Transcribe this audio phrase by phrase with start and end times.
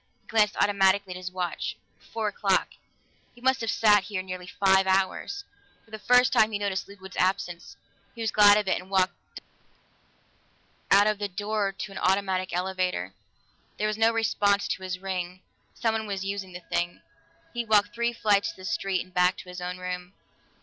[0.23, 2.69] He glanced automatically at his watch: four o'clock
[3.35, 5.43] he must have sat here nearly five hours.
[5.85, 7.77] For the first time he noticed Ludwig's absence;
[8.15, 9.47] he was glad of it and walked dully
[11.01, 13.13] out of the door to an automatic elevator.
[13.77, 15.41] There was no response to his ring;
[15.75, 17.01] someone was using the thing.
[17.53, 20.13] He walked three flights to the street and back to his own room.